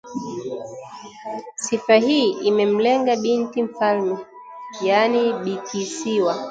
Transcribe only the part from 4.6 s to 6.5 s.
yaani Bikisiwa